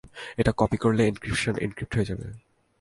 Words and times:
এটা 0.37 0.51
কপি 0.57 0.77
করলে, 0.77 1.01
encryption 1.07 1.55
encrypt 1.57 1.93
হয়ে 1.95 2.09
যাবে। 2.09 2.25